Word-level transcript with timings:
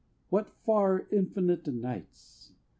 What 0.29 0.55
far, 0.65 1.05
infinite 1.11 1.67
nights! 1.67 2.53